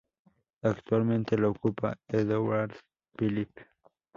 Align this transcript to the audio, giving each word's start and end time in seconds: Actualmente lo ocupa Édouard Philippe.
Actualmente 0.63 1.37
lo 1.37 1.51
ocupa 1.51 1.95
Édouard 2.07 2.73
Philippe. 3.15 3.67